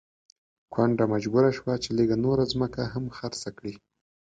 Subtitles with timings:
[0.73, 3.73] کونډه مجبوره شوه چې لږه نوره ځمکه هم خرڅه کړي.